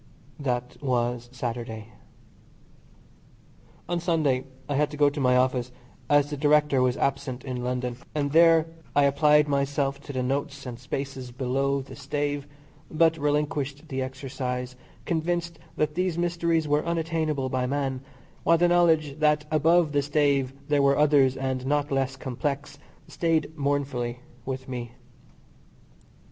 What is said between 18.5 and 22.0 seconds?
the knowledge that above the stave there were others and not